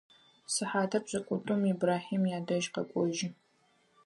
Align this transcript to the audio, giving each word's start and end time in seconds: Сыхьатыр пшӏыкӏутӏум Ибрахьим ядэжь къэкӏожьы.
Сыхьатыр 0.53 1.01
пшӏыкӏутӏум 1.05 1.61
Ибрахьим 1.71 2.23
ядэжь 2.37 2.69
къэкӏожьы. 2.73 3.27